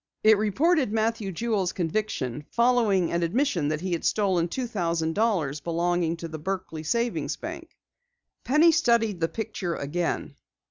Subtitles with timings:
[0.23, 5.61] It reported Matthew Jewel's conviction, following an admission that he had stolen two thousand dollars
[5.61, 7.77] belonging to the Berkley Savings Bank.
[8.43, 10.33] Penny studied the picture again.